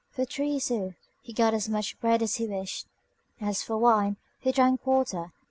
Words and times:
For 0.09 0.25
three 0.25 0.57
sous 0.57 0.95
he 1.21 1.31
got 1.31 1.53
as 1.53 1.69
much 1.69 1.99
bread 1.99 2.23
as 2.23 2.37
he 2.37 2.47
wished. 2.47 2.87
As 3.39 3.61
for 3.61 3.77
wine, 3.77 4.17
he 4.39 4.51
drank 4.51 4.83
water. 4.87 5.31